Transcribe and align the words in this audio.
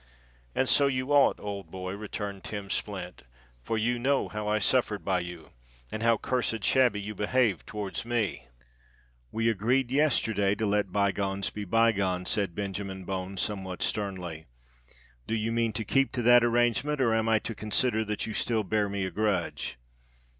"And 0.55 0.67
so 0.67 0.87
you 0.87 1.11
ought, 1.13 1.39
old 1.39 1.69
boy," 1.69 1.93
returned 1.93 2.43
Tim 2.43 2.71
Splint: 2.71 3.21
"for 3.61 3.77
you 3.77 3.99
know 3.99 4.29
how 4.29 4.47
I 4.47 4.57
suffered 4.57 5.05
by 5.05 5.19
you—and 5.19 6.01
how 6.01 6.17
cursed 6.17 6.63
shabby 6.63 6.99
you 6.99 7.13
behaved 7.13 7.67
towards 7.67 8.03
me." 8.03 8.47
"We 9.31 9.47
agreed 9.47 9.91
yesterday 9.91 10.55
to 10.55 10.65
let 10.65 10.91
bygones 10.91 11.51
be 11.51 11.65
bygones," 11.65 12.31
said 12.31 12.55
Benjamin 12.55 13.05
Bones, 13.05 13.41
somewhat 13.43 13.83
sternly. 13.83 14.47
"Do 15.27 15.35
you 15.35 15.51
mean 15.51 15.71
to 15.73 15.85
keep 15.85 16.11
to 16.13 16.23
that 16.23 16.43
arrangement? 16.43 16.99
or 16.99 17.13
am 17.13 17.29
I 17.29 17.37
to 17.37 17.53
consider 17.53 18.03
that 18.05 18.25
you 18.25 18.33
still 18.33 18.63
bear 18.63 18.89
me 18.89 19.05
a 19.05 19.11
grudge?" 19.11 19.77